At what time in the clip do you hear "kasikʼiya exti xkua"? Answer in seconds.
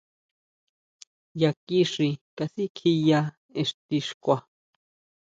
2.37-4.37